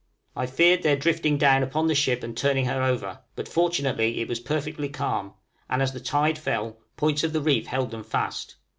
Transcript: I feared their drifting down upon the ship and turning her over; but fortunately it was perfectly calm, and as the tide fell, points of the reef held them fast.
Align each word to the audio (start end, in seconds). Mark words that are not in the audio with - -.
I 0.35 0.47
feared 0.47 0.81
their 0.81 0.95
drifting 0.95 1.37
down 1.37 1.61
upon 1.61 1.85
the 1.85 1.93
ship 1.93 2.23
and 2.23 2.35
turning 2.35 2.65
her 2.65 2.81
over; 2.81 3.19
but 3.35 3.47
fortunately 3.47 4.19
it 4.19 4.27
was 4.27 4.39
perfectly 4.39 4.89
calm, 4.89 5.35
and 5.69 5.79
as 5.79 5.93
the 5.93 5.99
tide 5.99 6.39
fell, 6.39 6.79
points 6.97 7.23
of 7.23 7.33
the 7.33 7.39
reef 7.41 7.67
held 7.67 7.91
them 7.91 8.03
fast. 8.03 8.55